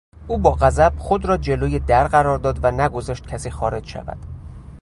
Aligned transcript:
او 0.27 0.37
با 0.37 0.51
غضب 0.51 0.93
خود 0.97 1.25
را 1.25 1.37
جلوی 1.37 1.79
در 1.79 2.07
قرار 2.07 2.37
داد 2.37 2.59
و 2.63 2.71
نگذاشت 2.71 3.27
کسی 3.27 3.51
خارج 3.51 3.87
شود. 3.87 4.17